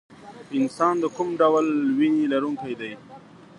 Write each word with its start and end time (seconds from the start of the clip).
انسان 0.57 0.95
د 0.99 1.05
کوم 1.15 1.29
ډول 1.41 1.65
وینې 1.97 2.23
لرونکی 2.33 2.73
دی 2.79 2.91